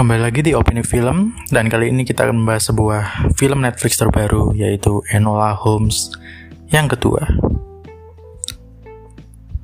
Kembali 0.00 0.16
lagi 0.16 0.40
di 0.40 0.56
Opini 0.56 0.80
Film 0.80 1.36
dan 1.52 1.68
kali 1.68 1.92
ini 1.92 2.08
kita 2.08 2.24
akan 2.24 2.40
membahas 2.40 2.72
sebuah 2.72 3.36
film 3.36 3.60
Netflix 3.60 4.00
terbaru 4.00 4.56
yaitu 4.56 5.04
Enola 5.12 5.52
Holmes 5.52 6.08
yang 6.72 6.88
kedua. 6.88 7.20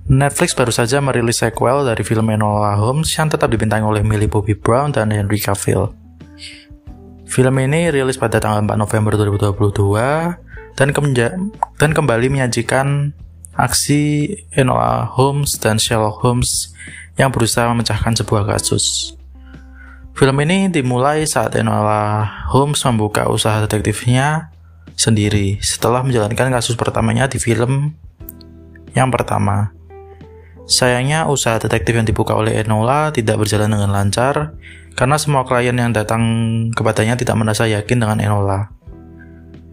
Netflix 0.04 0.52
baru 0.52 0.68
saja 0.68 1.00
merilis 1.00 1.40
sequel 1.40 1.88
dari 1.88 2.04
film 2.04 2.28
Enola 2.28 2.76
Holmes 2.76 3.08
yang 3.16 3.32
tetap 3.32 3.48
dibintangi 3.48 3.88
oleh 3.88 4.04
Millie 4.04 4.28
Bobby 4.28 4.52
Brown 4.52 4.92
dan 4.92 5.08
Henry 5.08 5.40
Cavill. 5.40 5.96
Film 7.24 7.56
ini 7.56 7.88
rilis 7.88 8.20
pada 8.20 8.36
tanggal 8.36 8.60
4 8.60 8.76
November 8.76 9.16
2022 9.16 10.76
dan, 10.76 10.92
dan 11.80 11.90
kembali 11.96 12.28
menyajikan 12.28 13.16
aksi 13.56 14.36
Enola 14.52 15.08
Holmes 15.16 15.56
dan 15.56 15.80
Sherlock 15.80 16.20
Holmes 16.20 16.76
yang 17.16 17.32
berusaha 17.32 17.72
memecahkan 17.72 18.20
sebuah 18.20 18.44
kasus. 18.52 19.16
Film 20.16 20.40
ini 20.40 20.72
dimulai 20.72 21.28
saat 21.28 21.52
Enola 21.60 22.24
Holmes 22.48 22.80
membuka 22.88 23.28
usaha 23.28 23.60
detektifnya 23.60 24.48
sendiri 24.96 25.60
setelah 25.60 26.00
menjalankan 26.00 26.56
kasus 26.56 26.72
pertamanya 26.72 27.28
di 27.28 27.36
film 27.36 27.92
yang 28.96 29.12
pertama. 29.12 29.76
Sayangnya 30.64 31.28
usaha 31.28 31.60
detektif 31.60 31.92
yang 31.92 32.08
dibuka 32.08 32.32
oleh 32.32 32.64
Enola 32.64 33.12
tidak 33.12 33.44
berjalan 33.44 33.76
dengan 33.76 33.92
lancar 33.92 34.56
karena 34.96 35.20
semua 35.20 35.44
klien 35.44 35.76
yang 35.76 35.92
datang 35.92 36.24
kepadanya 36.72 37.20
tidak 37.20 37.36
merasa 37.36 37.68
yakin 37.68 38.00
dengan 38.00 38.16
Enola. 38.16 38.72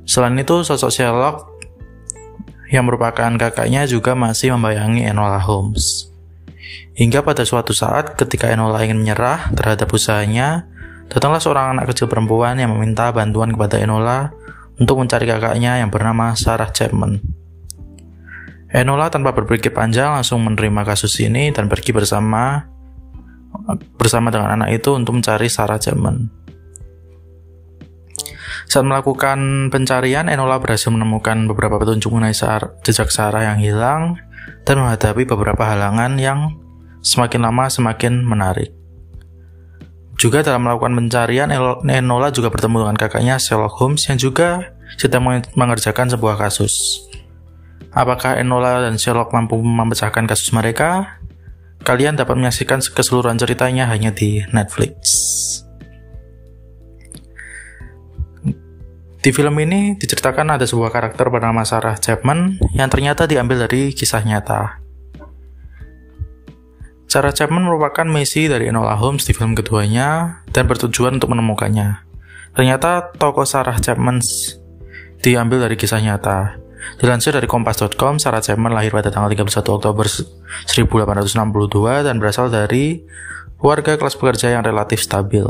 Selain 0.03 0.35
itu, 0.35 0.59
sosok 0.67 0.91
Sherlock 0.91 1.55
yang 2.67 2.83
merupakan 2.83 3.31
kakaknya 3.39 3.87
juga 3.87 4.11
masih 4.11 4.51
membayangi 4.59 5.07
Enola 5.07 5.39
Holmes. 5.39 6.12
Hingga 6.93 7.25
pada 7.25 7.41
suatu 7.43 7.73
saat 7.73 8.13
ketika 8.13 8.49
Enola 8.53 8.85
ingin 8.85 9.01
menyerah 9.01 9.49
terhadap 9.57 9.89
usahanya, 9.89 10.69
datanglah 11.09 11.41
seorang 11.41 11.77
anak 11.77 11.93
kecil 11.93 12.05
perempuan 12.05 12.57
yang 12.61 12.73
meminta 12.73 13.09
bantuan 13.09 13.49
kepada 13.53 13.81
Enola 13.81 14.29
untuk 14.77 15.01
mencari 15.01 15.25
kakaknya 15.25 15.81
yang 15.81 15.89
bernama 15.89 16.33
Sarah 16.37 16.69
Chapman. 16.69 17.21
Enola 18.73 19.13
tanpa 19.13 19.37
berpikir 19.37 19.69
panjang 19.69 20.17
langsung 20.17 20.41
menerima 20.41 20.81
kasus 20.81 21.13
ini 21.21 21.53
dan 21.53 21.69
pergi 21.69 21.93
bersama 21.93 22.65
bersama 24.01 24.33
dengan 24.33 24.49
anak 24.57 24.81
itu 24.81 24.97
untuk 24.97 25.13
mencari 25.13 25.45
Sarah 25.45 25.77
Chapman. 25.77 26.29
Saat 28.65 28.89
melakukan 28.89 29.69
pencarian, 29.69 30.25
Enola 30.25 30.57
berhasil 30.57 30.89
menemukan 30.89 31.45
beberapa 31.45 31.77
petunjuk 31.77 32.09
mengenai 32.09 32.33
jejak 32.81 33.13
Sarah 33.13 33.53
yang 33.53 33.61
hilang 33.61 34.17
dan 34.65 34.81
menghadapi 34.81 35.29
beberapa 35.29 35.61
halangan 35.69 36.17
yang 36.17 36.57
semakin 37.03 37.43
lama 37.43 37.67
semakin 37.67 38.23
menarik. 38.23 38.71
Juga 40.15 40.39
dalam 40.39 40.63
melakukan 40.63 40.95
pencarian, 40.95 41.51
Enola 41.83 42.31
juga 42.31 42.47
bertemu 42.47 42.87
dengan 42.87 42.95
kakaknya 42.95 43.35
Sherlock 43.35 43.75
Holmes 43.75 44.07
yang 44.07 44.15
juga 44.15 44.71
sedang 44.95 45.27
mengerjakan 45.57 46.07
sebuah 46.07 46.39
kasus. 46.39 47.03
Apakah 47.91 48.39
Enola 48.39 48.81
dan 48.87 48.95
Sherlock 48.95 49.35
mampu 49.35 49.59
memecahkan 49.59 50.23
kasus 50.25 50.55
mereka? 50.55 51.19
Kalian 51.83 52.15
dapat 52.15 52.39
menyaksikan 52.39 52.79
keseluruhan 52.79 53.35
ceritanya 53.35 53.91
hanya 53.91 54.15
di 54.15 54.39
Netflix. 54.55 54.95
Di 59.23 59.31
film 59.31 59.55
ini 59.59 59.95
diceritakan 59.95 60.59
ada 60.59 60.67
sebuah 60.67 60.91
karakter 60.91 61.31
bernama 61.31 61.63
Sarah 61.63 61.95
Chapman 61.95 62.59
yang 62.75 62.91
ternyata 62.91 63.23
diambil 63.23 63.67
dari 63.67 63.95
kisah 63.95 64.19
nyata. 64.23 64.82
Sarah 67.13 67.29
Chapman 67.29 67.69
merupakan 67.69 68.09
misi 68.09 68.49
dari 68.49 68.73
Enola 68.73 68.97
Holmes 68.97 69.29
di 69.29 69.37
film 69.37 69.53
keduanya 69.53 70.41
dan 70.49 70.65
bertujuan 70.65 71.21
untuk 71.21 71.29
menemukannya. 71.29 72.01
Ternyata 72.57 73.13
tokoh 73.21 73.45
Sarah 73.45 73.77
Chapman 73.77 74.17
diambil 75.21 75.61
dari 75.69 75.77
kisah 75.77 76.01
nyata. 76.01 76.57
Dilansir 76.97 77.37
dari 77.37 77.45
kompas.com, 77.45 78.17
Sarah 78.17 78.41
Chapman 78.41 78.73
lahir 78.73 78.89
pada 78.89 79.13
tanggal 79.13 79.29
31 79.29 79.45
Oktober 79.45 80.09
1862 80.09 82.01
dan 82.01 82.17
berasal 82.17 82.49
dari 82.49 83.05
warga 83.61 83.93
kelas 83.93 84.17
pekerja 84.17 84.49
yang 84.49 84.65
relatif 84.65 85.05
stabil. 85.05 85.45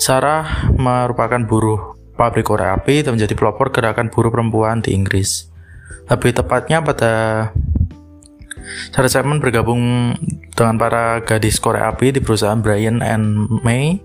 Sarah 0.00 0.72
merupakan 0.72 1.44
buruh 1.44 2.00
pabrik 2.16 2.48
korek 2.48 2.80
api 2.80 3.04
dan 3.04 3.20
menjadi 3.20 3.36
pelopor 3.36 3.76
gerakan 3.76 4.08
buruh 4.08 4.32
perempuan 4.32 4.80
di 4.80 4.96
Inggris. 4.96 5.52
Lebih 6.08 6.32
tepatnya 6.32 6.80
pada 6.80 7.12
Sarah 8.90 9.10
Chapman 9.10 9.38
bergabung 9.38 10.14
dengan 10.56 10.76
para 10.80 11.20
gadis 11.22 11.60
korek 11.60 11.84
api 11.84 12.16
di 12.16 12.20
perusahaan 12.20 12.58
Brian 12.58 13.04
and 13.04 13.46
May 13.62 14.00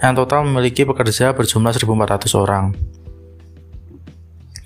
yang 0.00 0.14
total 0.14 0.46
memiliki 0.46 0.86
pekerja 0.86 1.34
berjumlah 1.34 1.74
1.400 1.74 2.30
orang. 2.38 2.72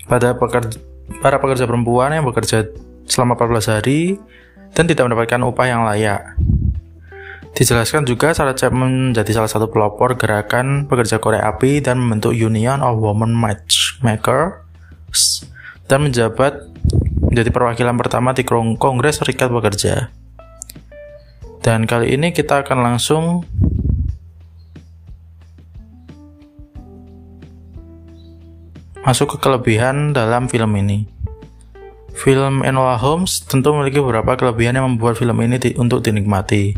Pada 0.05 0.35
pekerja, 0.35 0.77
para 1.23 1.39
pekerja 1.39 1.65
perempuan 1.65 2.11
yang 2.11 2.27
bekerja 2.27 2.67
selama 3.07 3.35
14 3.35 3.79
hari 3.79 4.19
dan 4.71 4.87
tidak 4.87 5.07
mendapatkan 5.07 5.41
upah 5.43 5.67
yang 5.67 5.83
layak. 5.83 6.35
Dijelaskan 7.51 8.07
juga 8.07 8.31
Sarah 8.31 8.55
Chapman 8.55 9.11
menjadi 9.11 9.35
salah 9.35 9.51
satu 9.51 9.67
pelopor 9.67 10.15
gerakan 10.15 10.87
pekerja 10.87 11.19
korek 11.19 11.43
api 11.43 11.83
dan 11.83 11.99
membentuk 11.99 12.31
Union 12.31 12.79
of 12.79 13.03
Women 13.03 13.35
Matchmakers 13.35 15.43
dan 15.91 16.07
menjabat 16.07 16.71
menjadi 17.31 17.47
perwakilan 17.47 17.95
pertama 17.95 18.35
di 18.35 18.43
Kongres 18.43 19.23
Serikat 19.23 19.47
Pekerja. 19.47 20.11
Dan 21.63 21.87
kali 21.87 22.11
ini 22.11 22.35
kita 22.35 22.67
akan 22.67 22.77
langsung 22.83 23.47
masuk 29.07 29.39
ke 29.39 29.47
kelebihan 29.47 30.11
dalam 30.11 30.51
film 30.51 30.75
ini. 30.75 31.07
Film 32.11 32.67
Enola 32.67 32.99
Holmes 32.99 33.47
tentu 33.47 33.71
memiliki 33.71 34.03
beberapa 34.03 34.35
kelebihan 34.35 34.83
yang 34.83 34.85
membuat 34.91 35.15
film 35.15 35.39
ini 35.39 35.55
di, 35.55 35.71
untuk 35.79 36.03
dinikmati. 36.03 36.75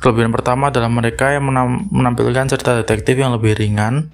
Kelebihan 0.00 0.32
pertama 0.32 0.72
adalah 0.72 0.88
mereka 0.88 1.36
yang 1.36 1.44
menampilkan 1.92 2.48
cerita 2.48 2.72
detektif 2.72 3.20
yang 3.20 3.36
lebih 3.36 3.52
ringan 3.52 4.08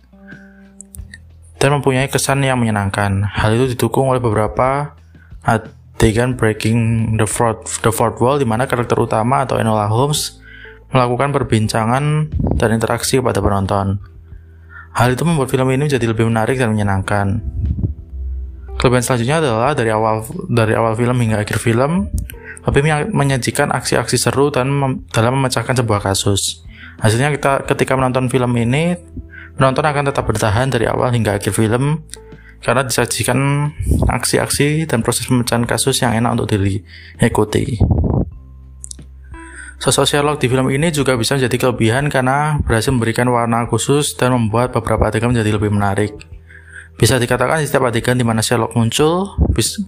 dan 1.63 1.71
mempunyai 1.79 2.11
kesan 2.11 2.43
yang 2.43 2.59
menyenangkan. 2.59 3.23
Hal 3.23 3.55
itu 3.55 3.79
didukung 3.79 4.11
oleh 4.11 4.19
beberapa 4.19 4.99
adegan 5.45 6.35
breaking 6.35 7.15
the 7.21 7.29
fourth, 7.29 7.81
the 7.85 7.93
fourth 7.93 8.19
wall 8.19 8.41
di 8.41 8.49
mana 8.49 8.65
karakter 8.65 8.97
utama 8.97 9.45
atau 9.45 9.61
Enola 9.61 9.87
Holmes 9.87 10.41
melakukan 10.91 11.35
perbincangan 11.35 12.33
dan 12.57 12.69
interaksi 12.73 13.21
kepada 13.21 13.45
penonton. 13.45 14.01
Hal 14.95 15.11
itu 15.11 15.27
membuat 15.27 15.51
film 15.51 15.67
ini 15.75 15.91
menjadi 15.91 16.07
lebih 16.07 16.31
menarik 16.31 16.55
dan 16.55 16.71
menyenangkan. 16.71 17.43
Kelebihan 18.79 19.03
selanjutnya 19.03 19.43
adalah 19.43 19.75
dari 19.75 19.91
awal 19.91 20.23
dari 20.47 20.73
awal 20.79 20.95
film 20.95 21.19
hingga 21.19 21.43
akhir 21.43 21.59
film, 21.59 22.15
lebih 22.63 23.11
menyajikan 23.11 23.75
aksi-aksi 23.75 24.15
seru 24.15 24.55
dan 24.55 24.71
mem 24.71 25.03
dalam 25.11 25.35
memecahkan 25.41 25.83
sebuah 25.83 25.99
kasus. 25.99 26.63
Hasilnya 27.03 27.35
kita 27.35 27.67
ketika 27.75 27.99
menonton 27.99 28.31
film 28.31 28.55
ini, 28.55 28.95
penonton 29.59 29.83
akan 29.83 30.15
tetap 30.15 30.31
bertahan 30.31 30.71
dari 30.71 30.87
awal 30.87 31.11
hingga 31.11 31.43
akhir 31.43 31.51
film 31.59 32.07
karena 32.65 32.81
disajikan 32.89 33.71
aksi-aksi 34.09 34.89
dan 34.89 35.05
proses 35.05 35.29
pemecahan 35.29 35.69
kasus 35.69 36.01
yang 36.01 36.17
enak 36.17 36.41
untuk 36.41 36.57
diikuti. 36.57 37.77
Sherlock 39.85 40.41
di 40.41 40.49
film 40.49 40.73
ini 40.73 40.89
juga 40.89 41.13
bisa 41.13 41.37
menjadi 41.37 41.61
kelebihan 41.61 42.09
karena 42.09 42.57
berhasil 42.65 42.89
memberikan 42.89 43.29
warna 43.29 43.69
khusus 43.69 44.17
dan 44.17 44.33
membuat 44.33 44.73
beberapa 44.73 45.13
adegan 45.13 45.37
menjadi 45.37 45.61
lebih 45.61 45.69
menarik. 45.69 46.17
Bisa 46.97 47.21
dikatakan 47.21 47.61
setiap 47.61 47.85
adegan 47.85 48.17
di 48.17 48.25
mana 48.25 48.41
Sherlock 48.41 48.73
muncul 48.73 49.37
bisa 49.53 49.85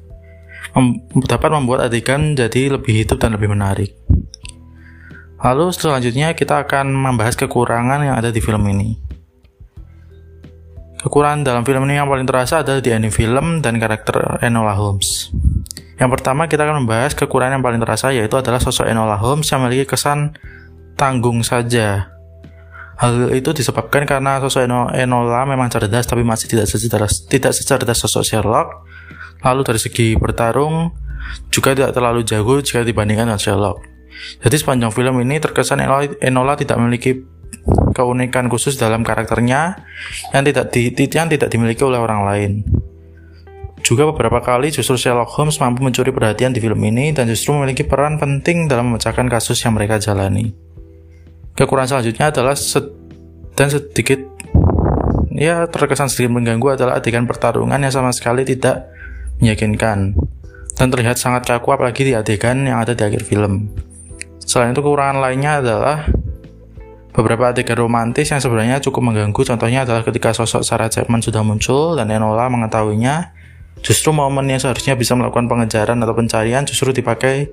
mem 0.77 1.01
dapat 1.25 1.49
membuat 1.49 1.89
adegan 1.89 2.37
jadi 2.37 2.77
lebih 2.77 2.93
hidup 2.93 3.17
dan 3.17 3.33
lebih 3.33 3.49
menarik. 3.49 3.97
Lalu 5.41 5.73
selanjutnya 5.73 6.37
kita 6.37 6.69
akan 6.69 6.93
membahas 6.93 7.33
kekurangan 7.41 8.05
yang 8.05 8.21
ada 8.21 8.29
di 8.29 8.45
film 8.45 8.69
ini. 8.69 9.06
Kekurangan 11.07 11.47
dalam 11.47 11.63
film 11.63 11.87
ini 11.87 12.03
yang 12.03 12.11
paling 12.11 12.27
terasa 12.27 12.67
adalah 12.67 12.83
di 12.83 12.91
ending 12.91 13.15
film 13.15 13.63
dan 13.63 13.79
karakter 13.79 14.43
Enola 14.43 14.75
Holmes. 14.75 15.31
Yang 16.03 16.19
pertama 16.19 16.51
kita 16.51 16.67
akan 16.67 16.83
membahas 16.83 17.15
kekurangan 17.15 17.63
yang 17.63 17.63
paling 17.63 17.79
terasa 17.79 18.11
yaitu 18.11 18.35
adalah 18.35 18.59
sosok 18.59 18.91
Enola 18.91 19.15
Holmes 19.15 19.47
yang 19.47 19.63
memiliki 19.63 19.95
kesan 19.95 20.35
tanggung 20.99 21.47
saja. 21.47 22.11
Hal 22.99 23.31
itu 23.31 23.55
disebabkan 23.55 24.03
karena 24.03 24.43
sosok 24.43 24.67
Enola 24.99 25.47
memang 25.47 25.71
cerdas 25.71 26.11
tapi 26.11 26.27
masih 26.27 26.51
tidak 26.51 26.67
secerdas 26.67 27.23
tidak 27.31 27.55
secerdas 27.55 28.03
sosok 28.03 28.27
Sherlock. 28.27 28.83
Lalu 29.47 29.63
dari 29.63 29.79
segi 29.79 30.19
bertarung 30.19 30.91
juga 31.55 31.79
tidak 31.79 31.95
terlalu 31.95 32.27
jago 32.27 32.59
jika 32.59 32.83
dibandingkan 32.83 33.31
dengan 33.31 33.39
Sherlock. 33.39 33.79
Jadi 34.43 34.59
sepanjang 34.59 34.91
film 34.91 35.23
ini 35.23 35.39
terkesan 35.39 35.87
Enola, 35.87 36.11
Enola 36.19 36.59
tidak 36.59 36.83
memiliki 36.83 37.36
keunikan 37.97 38.47
khusus 38.53 38.77
dalam 38.77 39.03
karakternya 39.03 39.81
yang 40.37 40.43
tidak 40.45 40.71
di, 40.71 40.93
yang 40.93 41.29
tidak 41.33 41.49
dimiliki 41.49 41.83
oleh 41.83 41.99
orang 41.99 42.21
lain. 42.29 42.53
Juga 43.87 44.09
beberapa 44.11 44.43
kali 44.43 44.75
justru 44.75 44.99
Sherlock 44.99 45.31
Holmes 45.39 45.63
mampu 45.63 45.87
mencuri 45.87 46.11
perhatian 46.11 46.51
di 46.51 46.59
film 46.59 46.83
ini 46.83 47.15
dan 47.15 47.31
justru 47.31 47.55
memiliki 47.55 47.87
peran 47.87 48.19
penting 48.19 48.67
dalam 48.67 48.91
memecahkan 48.91 49.31
kasus 49.31 49.63
yang 49.63 49.79
mereka 49.79 50.03
jalani. 50.03 50.51
Kekurangan 51.55 51.99
selanjutnya 51.99 52.35
adalah 52.35 52.55
Dan 53.57 53.73
sedikit 53.73 54.21
ya 55.33 55.65
terkesan 55.65 56.13
sedikit 56.13 56.37
mengganggu 56.37 56.77
adalah 56.77 57.01
adegan 57.01 57.25
pertarungan 57.25 57.81
yang 57.81 57.89
sama 57.89 58.13
sekali 58.13 58.45
tidak 58.45 58.85
meyakinkan 59.41 60.13
dan 60.77 60.87
terlihat 60.93 61.17
sangat 61.17 61.49
kaku 61.49 61.73
apalagi 61.73 62.05
di 62.05 62.13
adegan 62.13 62.69
yang 62.69 62.85
ada 62.85 62.93
di 62.93 63.01
akhir 63.01 63.25
film. 63.25 63.73
Selain 64.45 64.77
itu 64.77 64.85
kekurangan 64.85 65.25
lainnya 65.25 65.65
adalah 65.65 66.05
beberapa 67.17 67.49
adegan 67.49 67.81
romantis 67.81 68.29
yang 68.29 68.45
sebenarnya 68.45 68.79
cukup 68.85 69.01
mengganggu. 69.09 69.41
Contohnya 69.41 69.89
adalah 69.89 70.05
ketika 70.05 70.37
sosok 70.37 70.61
Sarah 70.61 70.93
Chapman 70.93 71.25
sudah 71.25 71.41
muncul 71.41 71.97
dan 71.97 72.13
Enola 72.13 72.53
mengetahuinya, 72.53 73.33
justru 73.81 74.13
momen 74.13 74.45
yang 74.53 74.61
seharusnya 74.61 74.93
bisa 75.01 75.17
melakukan 75.17 75.49
pengejaran 75.49 75.97
atau 76.05 76.13
pencarian 76.13 76.69
justru 76.69 76.93
dipakai 76.93 77.49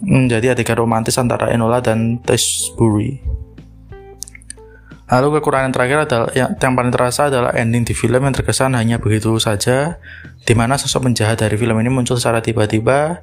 menjadi 0.00 0.54
adegan 0.54 0.78
romantis 0.78 1.18
antara 1.18 1.50
Enola 1.50 1.82
dan 1.82 2.22
Tessbury. 2.22 3.18
Lalu 5.10 5.42
kekurangan 5.42 5.74
terakhir 5.74 5.98
adalah 6.06 6.30
yang, 6.38 6.54
yang 6.54 6.74
paling 6.78 6.94
terasa 6.94 7.26
adalah 7.26 7.50
ending 7.58 7.82
di 7.82 7.98
film 7.98 8.22
yang 8.22 8.30
terkesan 8.30 8.78
hanya 8.78 9.02
begitu 9.02 9.34
saja, 9.42 9.98
di 10.46 10.54
mana 10.54 10.78
sosok 10.78 11.10
penjahat 11.10 11.42
dari 11.42 11.58
film 11.58 11.74
ini 11.82 11.90
muncul 11.90 12.14
secara 12.14 12.38
tiba-tiba 12.38 13.18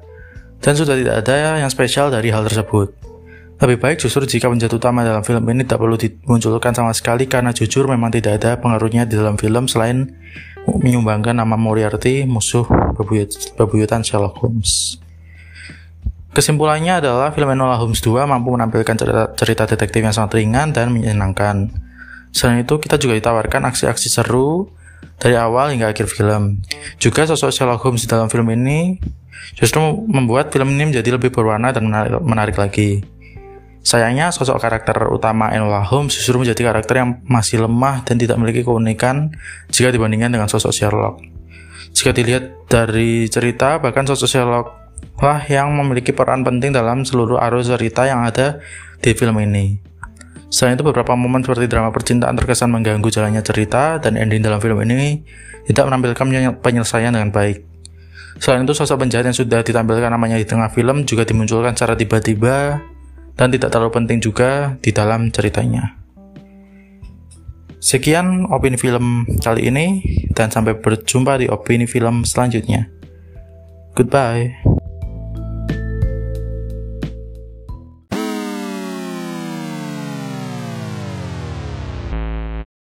dan 0.60 0.76
sudah 0.76 0.92
tidak 1.00 1.24
ada 1.24 1.64
yang 1.64 1.72
spesial 1.72 2.12
dari 2.12 2.28
hal 2.28 2.44
tersebut. 2.44 3.17
Lebih 3.58 3.78
baik 3.82 3.98
justru 3.98 4.22
jika 4.22 4.46
penjahat 4.46 4.70
utama 4.70 5.02
dalam 5.02 5.26
film 5.26 5.42
ini 5.50 5.66
tak 5.66 5.82
perlu 5.82 5.98
dimunculkan 5.98 6.70
sama 6.70 6.94
sekali 6.94 7.26
karena 7.26 7.50
jujur 7.50 7.90
memang 7.90 8.14
tidak 8.14 8.38
ada 8.38 8.54
pengaruhnya 8.62 9.02
di 9.02 9.18
dalam 9.18 9.34
film 9.34 9.66
selain 9.66 10.14
menyumbangkan 10.68 11.34
nama 11.34 11.58
Moriarty, 11.58 12.22
musuh 12.28 12.68
bebuyutan 13.58 14.06
Sherlock 14.06 14.38
Holmes. 14.38 15.02
Kesimpulannya 16.30 17.02
adalah 17.02 17.34
film 17.34 17.50
Enola 17.50 17.74
Holmes 17.80 17.98
2 17.98 18.28
mampu 18.28 18.54
menampilkan 18.54 18.94
cerita, 18.94 19.24
cerita 19.34 19.64
detektif 19.66 20.06
yang 20.06 20.14
sangat 20.14 20.38
ringan 20.38 20.70
dan 20.70 20.94
menyenangkan. 20.94 21.72
Selain 22.30 22.62
itu, 22.62 22.78
kita 22.78 22.94
juga 23.00 23.18
ditawarkan 23.18 23.66
aksi-aksi 23.74 24.06
seru 24.06 24.70
dari 25.18 25.34
awal 25.34 25.74
hingga 25.74 25.90
akhir 25.90 26.06
film. 26.06 26.62
Juga 27.02 27.26
sosok 27.26 27.50
Sherlock 27.50 27.82
Holmes 27.82 28.06
di 28.06 28.08
dalam 28.12 28.30
film 28.30 28.46
ini 28.54 29.02
justru 29.58 29.80
membuat 30.06 30.54
film 30.54 30.70
ini 30.78 30.94
menjadi 30.94 31.16
lebih 31.18 31.34
berwarna 31.34 31.74
dan 31.74 31.90
menarik, 31.90 32.22
menarik 32.22 32.56
lagi. 32.60 33.02
Sayangnya 33.82 34.34
sosok 34.34 34.60
karakter 34.60 35.08
utama 35.08 35.48
Enola 35.54 35.80
Holmes 35.80 36.12
justru 36.12 36.36
menjadi 36.36 36.74
karakter 36.74 37.00
yang 37.00 37.22
masih 37.24 37.64
lemah 37.64 38.04
dan 38.04 38.20
tidak 38.20 38.36
memiliki 38.36 38.66
keunikan 38.66 39.32
jika 39.72 39.88
dibandingkan 39.94 40.34
dengan 40.34 40.50
sosok 40.50 40.74
Sherlock. 40.74 41.22
Jika 41.94 42.12
dilihat 42.12 42.68
dari 42.68 43.30
cerita, 43.32 43.80
bahkan 43.80 44.04
sosok 44.04 44.28
Sherlock 44.28 44.66
lah 45.18 45.42
yang 45.50 45.74
memiliki 45.74 46.14
peran 46.14 46.46
penting 46.46 46.70
dalam 46.74 47.02
seluruh 47.02 47.38
arus 47.50 47.70
cerita 47.70 48.06
yang 48.06 48.22
ada 48.26 48.62
di 49.02 49.14
film 49.14 49.38
ini. 49.42 49.78
Selain 50.48 50.80
itu 50.80 50.84
beberapa 50.86 51.12
momen 51.12 51.44
seperti 51.44 51.68
drama 51.68 51.92
percintaan 51.92 52.32
terkesan 52.38 52.72
mengganggu 52.72 53.08
jalannya 53.12 53.44
cerita 53.44 54.00
dan 54.00 54.16
ending 54.16 54.40
dalam 54.40 54.62
film 54.62 54.80
ini 54.80 55.20
tidak 55.68 55.92
menampilkan 55.92 56.56
penyelesaian 56.64 57.12
dengan 57.12 57.28
baik. 57.28 57.68
Selain 58.38 58.62
itu, 58.62 58.72
sosok 58.72 59.02
penjahat 59.02 59.28
yang 59.28 59.36
sudah 59.36 59.60
ditampilkan 59.66 60.08
namanya 60.08 60.38
di 60.38 60.46
tengah 60.46 60.70
film 60.70 61.04
juga 61.04 61.26
dimunculkan 61.26 61.74
secara 61.74 61.98
tiba-tiba 61.98 62.80
dan 63.38 63.54
tidak 63.54 63.70
terlalu 63.70 63.94
penting 63.94 64.18
juga 64.18 64.74
di 64.82 64.90
dalam 64.90 65.30
ceritanya. 65.30 65.94
Sekian 67.78 68.50
opini 68.50 68.74
film 68.74 69.22
kali 69.38 69.70
ini 69.70 70.02
dan 70.34 70.50
sampai 70.50 70.74
berjumpa 70.82 71.38
di 71.38 71.46
opini 71.46 71.86
film 71.86 72.26
selanjutnya. 72.26 72.90
Goodbye. 73.94 74.77